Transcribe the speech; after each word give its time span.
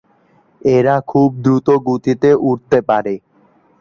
এরা 0.61 0.95
খুব 1.11 1.29
দ্রুত 1.43 1.67
গতিতে 1.87 2.29
উড়তে 2.41 2.79
পারে। 2.89 3.13